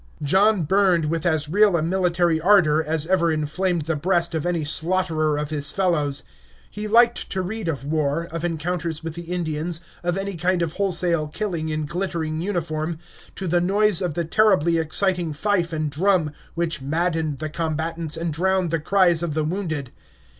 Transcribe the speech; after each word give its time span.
John 0.23 0.63
burned 0.63 1.05
with 1.05 1.27
as 1.27 1.47
real 1.47 1.77
a 1.77 1.83
military 1.83 2.41
ardor 2.41 2.81
as 2.83 3.05
ever 3.05 3.31
inflamed 3.31 3.83
the 3.85 3.95
breast 3.95 4.33
of 4.33 4.47
any 4.47 4.65
slaughterer 4.65 5.37
of 5.37 5.51
his 5.51 5.69
fellows. 5.69 6.23
He 6.71 6.87
liked 6.87 7.29
to 7.29 7.43
read 7.43 7.67
of 7.67 7.85
war, 7.85 8.27
of 8.31 8.43
encounters 8.43 9.03
with 9.03 9.13
the 9.13 9.29
Indians, 9.31 9.79
of 10.01 10.17
any 10.17 10.35
kind 10.37 10.63
of 10.63 10.73
wholesale 10.73 11.27
killing 11.27 11.69
in 11.69 11.85
glittering 11.85 12.41
uniform, 12.41 12.97
to 13.35 13.47
the 13.47 13.61
noise 13.61 14.01
of 14.01 14.15
the 14.15 14.25
terribly 14.25 14.79
exciting 14.79 15.33
fife 15.33 15.71
and 15.71 15.91
drum, 15.91 16.31
which 16.55 16.81
maddened 16.81 17.37
the 17.37 17.49
combatants 17.49 18.17
and 18.17 18.33
drowned 18.33 18.71
the 18.71 18.79
cries 18.79 19.21
of 19.21 19.35
the 19.35 19.43
wounded. 19.43 19.91